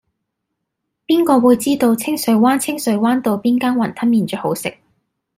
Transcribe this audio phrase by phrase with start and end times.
[1.05, 4.77] 邊個會知道清水灣清水灣道邊間雲吞麵最好食